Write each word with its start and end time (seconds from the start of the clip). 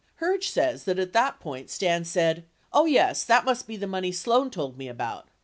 Herge 0.19 0.45
says 0.45 0.85
that 0.85 0.97
at 0.97 1.13
that 1.13 1.39
point, 1.39 1.69
Stans 1.69 2.09
said, 2.09 2.43
"Oh 2.73 2.85
yes, 2.87 3.23
that 3.23 3.45
must 3.45 3.67
be 3.67 3.75
the 3.77 3.85
money 3.85 4.11
Sloan 4.11 4.49
told 4.49 4.75
me 4.75 4.87
about. 4.87 5.27